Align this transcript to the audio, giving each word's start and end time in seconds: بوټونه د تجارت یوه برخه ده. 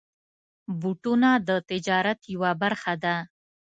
بوټونه 0.79 1.29
د 1.47 1.49
تجارت 1.69 2.19
یوه 2.33 2.51
برخه 2.61 2.93
ده. 3.03 3.15